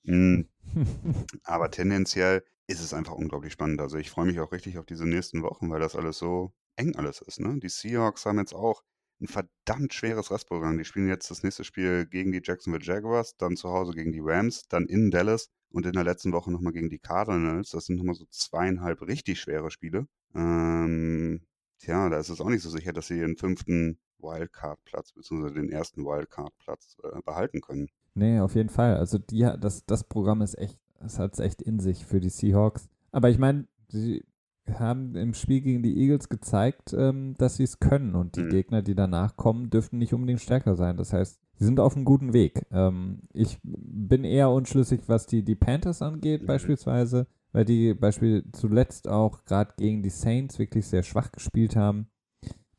[0.04, 0.42] Mm,
[1.44, 3.80] aber tendenziell ist es einfach unglaublich spannend.
[3.80, 6.96] Also ich freue mich auch richtig auf diese nächsten Wochen, weil das alles so eng
[6.96, 7.40] alles ist.
[7.40, 7.58] Ne?
[7.60, 8.82] Die Seahawks haben jetzt auch
[9.20, 10.78] ein verdammt schweres Restprogramm.
[10.78, 14.20] Die spielen jetzt das nächste Spiel gegen die Jacksonville Jaguars, dann zu Hause gegen die
[14.22, 17.70] Rams, dann in Dallas und in der letzten Woche nochmal gegen die Cardinals.
[17.70, 20.06] Das sind nochmal so zweieinhalb richtig schwere Spiele.
[20.34, 21.42] Ähm,
[21.78, 25.52] tja, da ist es auch nicht so sicher, dass sie den fünften Wildcard-Platz bzw.
[25.52, 27.88] den ersten Wildcard-Platz äh, behalten können.
[28.14, 28.96] Nee, auf jeden Fall.
[28.96, 32.28] Also die, das, das Programm ist echt, es hat es echt in sich für die
[32.28, 32.88] Seahawks.
[33.10, 34.24] Aber ich meine, sie
[34.70, 38.48] haben im Spiel gegen die Eagles gezeigt, ähm, dass sie es können und die Mhm.
[38.48, 40.96] Gegner, die danach kommen, dürften nicht unbedingt stärker sein.
[40.96, 42.64] Das heißt, sie sind auf einem guten Weg.
[42.70, 46.46] Ähm, ich bin eher unschlüssig, was die, die Panthers angeht, Mhm.
[46.46, 52.06] beispielsweise, weil die Beispiel zuletzt auch gerade gegen die Saints wirklich sehr schwach gespielt haben.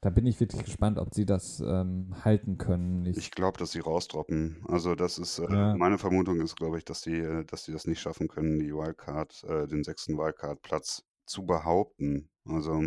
[0.02, 3.06] Da bin ich wirklich gespannt, ob sie das ähm, halten können.
[3.16, 4.58] Ich glaube, dass sie rausdroppen.
[4.68, 5.76] Also das ist, äh, Ja.
[5.76, 8.74] meine Vermutung ist, glaube ich, dass die, äh, dass die das nicht schaffen können, die
[8.74, 12.30] Wildcard, äh, den sechsten Wildcard-Platz zu behaupten.
[12.46, 12.86] Also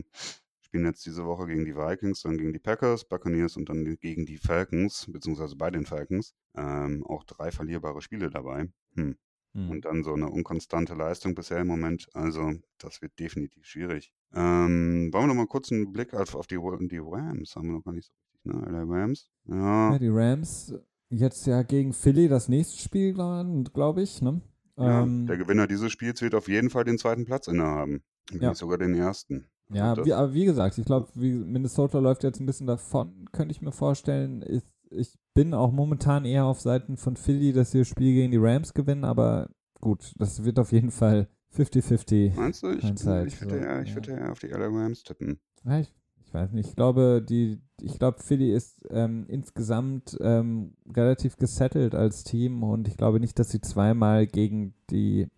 [0.61, 4.27] spielen jetzt diese Woche gegen die Vikings, dann gegen die Packers, Buccaneers und dann gegen
[4.27, 6.35] die Falcons, beziehungsweise bei den Falcons.
[6.55, 8.69] Ähm, auch drei verlierbare Spiele dabei.
[8.95, 9.17] Hm.
[9.55, 9.71] Hm.
[9.71, 12.09] Und dann so eine unkonstante Leistung bisher im Moment.
[12.13, 14.13] Also, das wird definitiv schwierig.
[14.35, 17.57] Ähm, wollen wir noch mal kurz einen Blick auf, auf die, die Rams?
[17.57, 18.71] Haben wir noch gar nicht so richtig, ne?
[18.71, 19.31] LA Rams.
[19.47, 19.93] Ja.
[19.93, 20.75] Ja, die Rams
[21.09, 24.21] jetzt ja gegen Philly das nächste Spiel, glaube ich.
[24.21, 24.43] Ne?
[24.77, 28.03] Ja, Ähm, der Gewinner dieses Spiels wird auf jeden Fall den zweiten Platz innehaben.
[28.33, 28.55] Ja.
[28.55, 29.47] sogar den ersten.
[29.71, 33.63] ja, wie, aber wie gesagt, ich glaube, Minnesota läuft jetzt ein bisschen davon, könnte ich
[33.63, 34.45] mir vorstellen.
[34.49, 38.33] Ich, ich bin auch momentan eher auf Seiten von Philly, dass sie das Spiel gegen
[38.33, 42.35] die Rams gewinnen, aber gut, das wird auf jeden Fall 50-50.
[42.37, 42.71] Meinst du?
[42.71, 43.95] Ich, Hindsight, ich würde so, eher, ich ja.
[43.95, 45.41] würde eher auf die LA Rams tippen.
[45.65, 45.93] Ja, ich,
[46.25, 46.69] ich weiß nicht.
[46.69, 52.89] Ich glaube, die, ich glaube, Philly ist ähm, insgesamt ähm, relativ gesettelt als Team und
[52.89, 55.29] ich glaube nicht, dass sie zweimal gegen die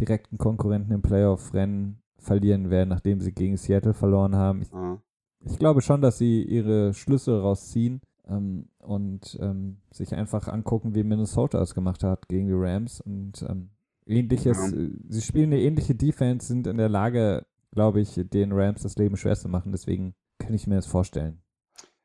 [0.00, 4.62] direkten Konkurrenten im Playoff-Rennen verlieren werden, nachdem sie gegen Seattle verloren haben.
[4.62, 4.98] Ich, Ah,
[5.44, 11.02] ich glaube schon, dass sie ihre Schlüsse rausziehen ähm, und ähm, sich einfach angucken, wie
[11.02, 13.70] Minnesota es gemacht hat gegen die Rams und ähm,
[14.06, 14.72] ähnliches.
[14.72, 18.96] Äh, Sie spielen eine ähnliche Defense, sind in der Lage, glaube ich, den Rams das
[18.96, 19.72] Leben schwer zu machen.
[19.72, 21.42] Deswegen kann ich mir das vorstellen.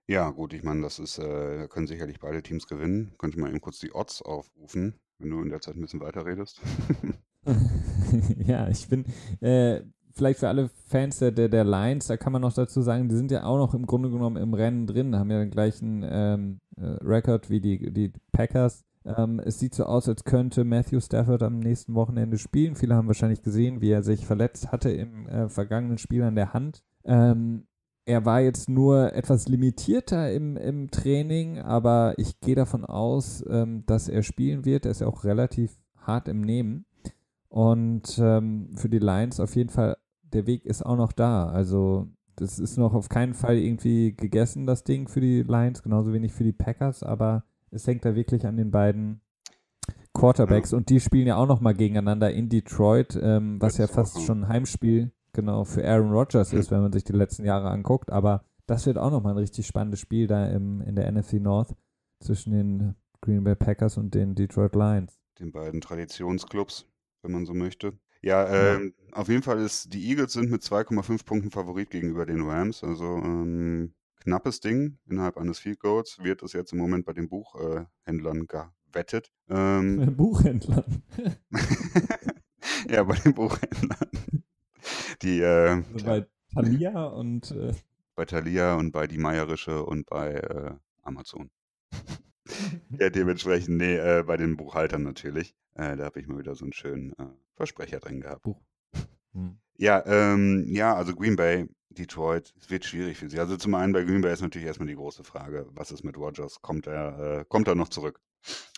[0.07, 3.11] Ja, gut, ich meine, das ist, äh, da können sicherlich beide Teams gewinnen.
[3.17, 6.25] Könnte mal eben kurz die Odds aufrufen, wenn du in der Zeit ein bisschen weiter
[6.25, 6.61] redest.
[8.45, 9.05] ja, ich bin
[9.41, 9.81] äh,
[10.17, 13.15] vielleicht für alle Fans der, der, der Lions, da kann man noch dazu sagen, die
[13.15, 16.59] sind ja auch noch im Grunde genommen im Rennen drin, haben ja den gleichen ähm,
[16.75, 18.83] äh, Rekord wie die, die Packers.
[19.05, 22.75] Ähm, es sieht so aus, als könnte Matthew Stafford am nächsten Wochenende spielen.
[22.75, 26.53] Viele haben wahrscheinlich gesehen, wie er sich verletzt hatte im äh, vergangenen Spiel an der
[26.53, 26.83] Hand.
[27.05, 27.67] Ähm,
[28.05, 33.85] er war jetzt nur etwas limitierter im, im Training, aber ich gehe davon aus, ähm,
[33.85, 34.85] dass er spielen wird.
[34.85, 36.85] Er ist ja auch relativ hart im Nehmen.
[37.49, 39.97] Und ähm, für die Lions auf jeden Fall
[40.33, 41.49] der Weg ist auch noch da.
[41.49, 46.13] Also das ist noch auf keinen Fall irgendwie gegessen, das Ding für die Lions, genauso
[46.13, 49.21] wenig für die Packers, aber es hängt da wirklich an den beiden
[50.13, 54.21] Quarterbacks und die spielen ja auch noch mal gegeneinander in Detroit, ähm, was ja fast
[54.21, 58.11] schon ein Heimspiel genau für Aaron Rodgers ist, wenn man sich die letzten Jahre anguckt,
[58.11, 61.33] aber das wird auch noch mal ein richtig spannendes Spiel da im, in der NFC
[61.33, 61.75] North
[62.19, 65.19] zwischen den Green Bay Packers und den Detroit Lions.
[65.39, 66.85] Den beiden Traditionsclubs,
[67.21, 67.93] wenn man so möchte.
[68.21, 68.91] Ja, äh, ja.
[69.11, 72.83] auf jeden Fall ist die Eagles sind mit 2,5 Punkten Favorit gegenüber den Rams.
[72.83, 77.29] Also ähm, knappes Ding innerhalb eines Field Goals wird es jetzt im Moment bei den
[77.29, 79.31] Buchhändlern äh, gewettet.
[79.49, 81.03] Ähm, Buchhändlern.
[82.89, 84.09] ja, bei den Buchhändlern.
[85.21, 87.73] Die, äh, also bei Thalia und äh,
[88.15, 90.71] bei Thalia und bei Die Meierische und bei äh,
[91.03, 91.49] Amazon.
[92.99, 95.55] ja, dementsprechend, nee, äh, bei den Buchhaltern natürlich.
[95.77, 98.43] Äh, da habe ich mal wieder so einen schönen äh, Versprecher drin gehabt.
[98.43, 98.61] Buch.
[99.33, 99.59] Hm.
[99.75, 103.39] Ja, ähm, ja, also Green Bay, Detroit, es wird schwierig für sie.
[103.39, 106.17] Also zum einen bei Green Bay ist natürlich erstmal die große Frage, was ist mit
[106.17, 106.61] Rogers?
[106.61, 108.19] Kommt er, äh, kommt er noch zurück?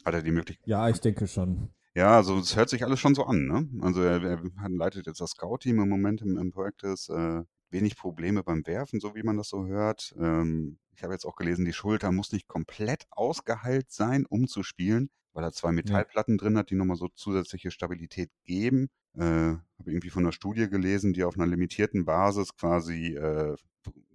[0.04, 0.68] Hat er die Möglichkeit?
[0.68, 1.70] Ja, ich denke schon.
[1.94, 3.70] Ja, also es hört sich alles schon so an, ne?
[3.82, 7.08] Also er, er leitet jetzt das Scout-Team im Moment im, im Practice.
[7.10, 10.14] Äh, wenig Probleme beim Werfen, so wie man das so hört.
[10.20, 14.64] Ähm, ich habe jetzt auch gelesen, die Schulter muss nicht komplett ausgeheilt sein, um zu
[14.64, 16.38] spielen, weil er zwei Metallplatten ja.
[16.38, 18.90] drin hat, die nochmal so zusätzliche Stabilität geben.
[19.16, 23.56] Äh, habe irgendwie von einer Studie gelesen, die auf einer limitierten Basis quasi äh,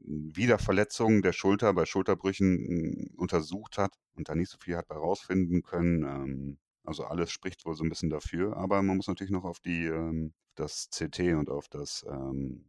[0.06, 5.62] Wiederverletzungen der Schulter bei Schulterbrüchen hm, untersucht hat und da nicht so viel hat herausfinden
[5.62, 6.02] können.
[6.02, 9.58] Ähm, also alles spricht wohl so ein bisschen dafür, aber man muss natürlich noch auf
[9.60, 12.64] die ähm, das CT und auf das ähm,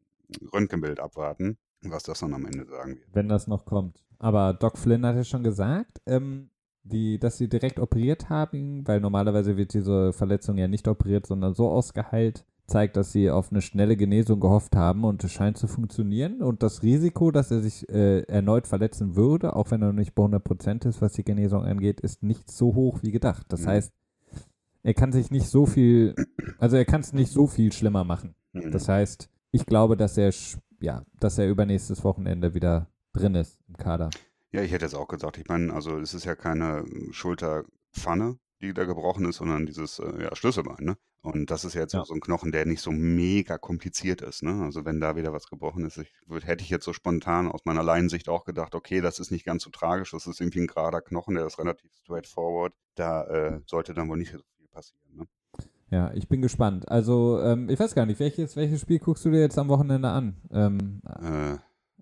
[0.53, 3.10] Röntgenbild abwarten, was das dann am Ende sagen wird.
[3.13, 4.03] Wenn das noch kommt.
[4.17, 6.49] Aber Doc Flynn hat ja schon gesagt, ähm,
[6.86, 11.54] die, dass sie direkt operiert haben, weil normalerweise wird diese Verletzung ja nicht operiert, sondern
[11.54, 15.67] so ausgeheilt, zeigt, dass sie auf eine schnelle Genesung gehofft haben und es scheint zu
[15.67, 16.41] funktionieren.
[16.41, 20.15] Und das Risiko, dass er sich äh, erneut verletzen würde, auch wenn er noch nicht
[20.15, 23.45] bei 100% ist, was die Genesung angeht, ist nicht so hoch wie gedacht.
[23.50, 23.67] Das mhm.
[23.67, 23.93] heißt,
[24.84, 26.15] er kann sich nicht so viel,
[26.60, 28.36] also er kann es nicht so viel schlimmer machen.
[28.54, 28.71] Mhm.
[28.71, 30.32] Das heißt, ich glaube, dass er,
[30.80, 34.10] ja, dass er übernächstes Wochenende wieder drin ist im Kader.
[34.56, 35.38] Ja, ich hätte es auch gesagt.
[35.38, 40.24] Ich meine, also es ist ja keine Schulterpfanne, die da gebrochen ist, sondern dieses äh,
[40.24, 40.78] ja, Schlüsselbein.
[40.80, 40.98] Ne?
[41.22, 42.06] Und das ist jetzt ja.
[42.06, 44.44] so ein Knochen, der nicht so mega kompliziert ist.
[44.44, 44.63] Ne?
[44.63, 46.13] Also wenn da wieder was gebrochen ist, ich,
[46.46, 49.63] hätte ich jetzt so spontan aus meiner Laiensicht auch gedacht, okay, das ist nicht ganz
[49.63, 52.74] so tragisch, das ist irgendwie ein gerader Knochen, der ist relativ straightforward.
[52.96, 55.04] Da äh, sollte dann wohl nicht so viel passieren.
[55.15, 55.28] Ne?
[55.89, 56.89] Ja, ich bin gespannt.
[56.89, 60.10] Also, ähm, ich weiß gar nicht, welches, welches Spiel guckst du dir jetzt am Wochenende
[60.10, 60.36] an?
[60.52, 61.58] Ähm, äh.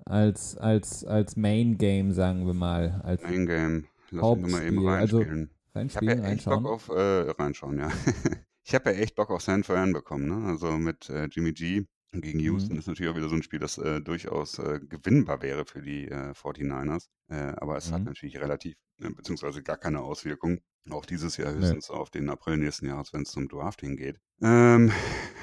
[0.06, 3.02] Als, als, als Main Game, sagen wir mal.
[3.04, 3.86] Als Main Game.
[4.12, 5.30] Lass mich mal eben reinspielen.
[5.30, 6.64] Also, reinspielen, ich ja reinschauen.
[6.64, 7.90] Bock auf, äh, reinschauen, ja.
[8.64, 10.48] ich habe ja echt Bock auf San Fran bekommen, ne?
[10.48, 11.86] Also mit äh, Jimmy G
[12.22, 12.80] gegen Houston mhm.
[12.80, 16.08] ist natürlich auch wieder so ein Spiel, das äh, durchaus äh, gewinnbar wäre für die
[16.08, 17.08] äh, 49ers.
[17.30, 17.96] Äh, aber es mhm.
[17.96, 20.60] hat natürlich relativ, äh, beziehungsweise gar keine Auswirkung.
[20.90, 21.96] Auch dieses Jahr höchstens nee.
[21.96, 24.20] auf den April nächsten Jahres, wenn es zum Drafting geht.
[24.42, 24.92] Ähm,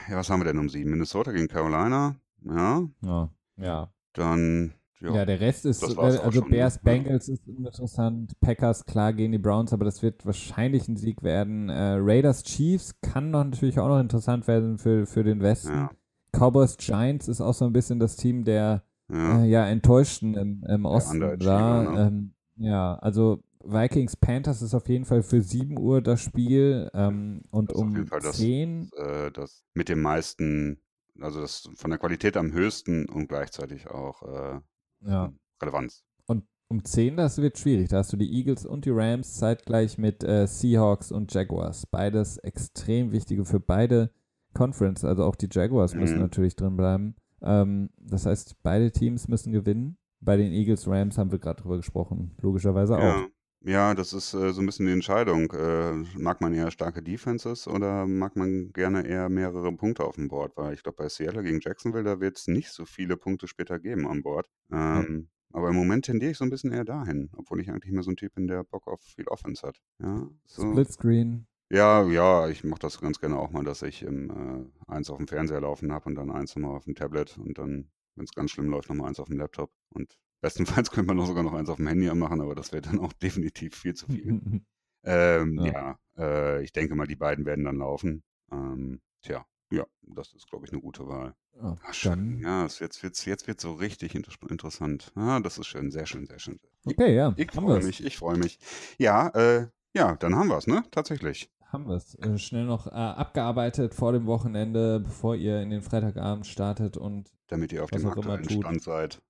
[0.09, 0.91] ja, was haben wir denn um sieben?
[0.91, 2.21] Minnesota gegen Carolina.
[2.43, 2.87] Ja.
[3.01, 3.31] Ja.
[3.57, 3.93] ja.
[4.13, 6.81] Dann ja, ja, der Rest ist, äh, also Bears, ne?
[6.85, 11.71] Bengals ist interessant, Packers klar gegen die Browns, aber das wird wahrscheinlich ein Sieg werden.
[11.71, 15.73] Äh, Raiders, Chiefs kann noch natürlich auch noch interessant werden für, für den Westen.
[15.73, 15.91] Ja.
[16.33, 20.65] Cowboys, Giants ist auch so ein bisschen das Team der ja, äh, ja Enttäuschten im,
[20.69, 21.83] im Osten da.
[21.83, 22.01] Ne?
[22.01, 27.43] Ähm, ja, also Vikings Panthers ist auf jeden Fall für 7 Uhr das Spiel ähm,
[27.51, 28.91] und um auf jeden Fall 10.
[28.91, 30.81] Das, äh, das mit dem meisten,
[31.23, 34.61] also das von der Qualität am höchsten und gleichzeitig auch äh,
[35.07, 35.33] ja.
[35.63, 36.05] Relevanz.
[36.27, 37.89] Und um 10, das wird schwierig.
[37.89, 41.87] Da hast du die Eagles und die Rams zeitgleich mit äh, Seahawks und Jaguars.
[41.87, 44.11] Beides extrem wichtige für beide
[44.55, 45.05] Conference.
[45.05, 46.01] Also auch die Jaguars mhm.
[46.01, 47.17] müssen natürlich drin bleiben.
[47.43, 49.97] Ähm, das heißt, beide Teams müssen gewinnen.
[50.21, 52.37] Bei den Eagles Rams haben wir gerade drüber gesprochen.
[52.41, 53.03] Logischerweise auch.
[53.03, 53.27] Ja,
[53.63, 55.53] das ist äh, so ein bisschen die Entscheidung.
[55.53, 60.29] Äh, mag man eher starke Defenses oder mag man gerne eher mehrere Punkte auf dem
[60.29, 60.57] Board?
[60.57, 63.79] Weil ich glaube, bei Seattle gegen Jacksonville, da wird es nicht so viele Punkte später
[63.79, 64.49] geben an Bord.
[64.73, 65.29] Ähm, hm.
[65.53, 68.11] Aber im Moment tendiere ich so ein bisschen eher dahin, obwohl ich eigentlich mehr so
[68.11, 69.81] ein Typ bin, der Bock auf viel Offense hat.
[70.01, 70.71] Ja, so.
[70.71, 71.47] Split Screen.
[71.73, 75.19] Ja, ja, ich mache das ganz gerne auch mal, dass ich im, äh, eins auf
[75.19, 78.33] dem Fernseher laufen habe und dann eins nochmal auf dem Tablet und dann, wenn es
[78.33, 79.71] ganz schlimm läuft, nochmal eins auf dem Laptop.
[79.91, 82.83] Und Bestenfalls könnte man noch sogar noch eins auf dem Handy machen, aber das wäre
[82.83, 84.41] dann auch definitiv viel zu viel.
[85.05, 88.23] ähm, ja, ja äh, ich denke mal, die beiden werden dann laufen.
[88.53, 91.35] Ähm, tja, ja, das ist, glaube ich, eine gute Wahl.
[91.63, 92.41] Oh, Ach, schön.
[92.43, 95.13] Ja, es, jetzt wird jetzt wird's so richtig inter interessant.
[95.15, 96.59] Ah, das ist schön, sehr schön, sehr schön.
[96.85, 97.35] Okay, ja.
[97.37, 98.59] Ich freue mich, ich freue mich.
[98.99, 100.85] Ja, äh, ja, dann haben wir es, ne?
[100.91, 101.51] Tatsächlich.
[101.67, 102.15] haben wir es.
[102.17, 107.31] Äh, schnell noch äh, abgearbeitet vor dem Wochenende, bevor ihr in den Freitagabend startet und.
[107.49, 109.21] Damit ihr auf dem aktuellen Stand seid.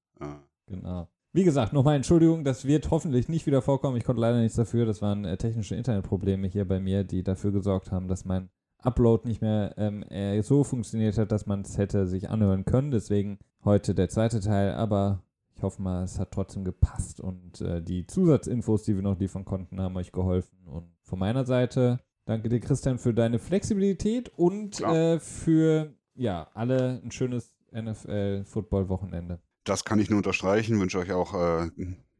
[0.71, 1.09] Genau.
[1.33, 3.97] Wie gesagt, nochmal Entschuldigung, das wird hoffentlich nicht wieder vorkommen.
[3.97, 4.87] Ich konnte leider nichts dafür.
[4.87, 9.29] Das waren äh, technische Internetprobleme hier bei mir, die dafür gesorgt haben, dass mein Upload
[9.29, 12.91] nicht mehr ähm, äh, so funktioniert hat, dass man es hätte sich anhören können.
[12.91, 15.23] Deswegen heute der zweite Teil, aber
[15.55, 19.45] ich hoffe mal, es hat trotzdem gepasst und äh, die Zusatzinfos, die wir noch liefern
[19.45, 20.67] konnten, haben euch geholfen.
[20.67, 27.01] Und von meiner Seite danke dir, Christian, für deine Flexibilität und äh, für ja alle
[27.05, 29.41] ein schönes NFL-Football-Wochenende.
[29.65, 30.81] Das kann ich nur unterstreichen.
[30.81, 31.71] Wünsche euch auch äh,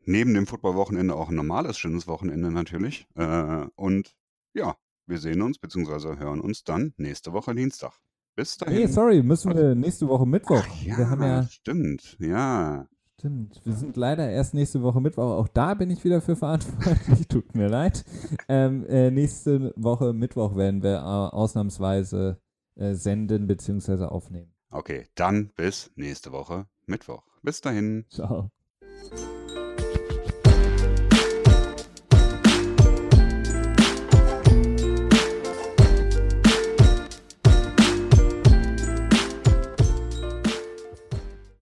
[0.05, 3.07] neben dem Football-Wochenende auch ein normales, schönes Wochenende natürlich.
[3.15, 4.17] Äh, und
[4.53, 4.77] ja,
[5.07, 6.19] wir sehen uns bzw.
[6.19, 7.93] hören uns dann nächste Woche Dienstag.
[8.37, 8.77] Bis dahin.
[8.77, 10.65] Nee, sorry, müssen wir nächste Woche Mittwoch.
[10.65, 12.87] Ach, ja, wir haben ja, stimmt, ja.
[13.19, 15.33] Stimmt, wir sind leider erst nächste Woche Mittwoch.
[15.33, 17.27] Auch da bin ich wieder für verantwortlich.
[17.29, 18.05] Tut mir leid.
[18.49, 22.41] Ähm, äh, nächste Woche Mittwoch werden wir äh, ausnahmsweise
[22.77, 24.05] äh, senden bzw.
[24.05, 24.55] aufnehmen.
[24.71, 27.30] Okay, dann bis nächste Woche Mittwoch.
[27.43, 28.05] Bis dahin.
[28.11, 28.51] Ciao.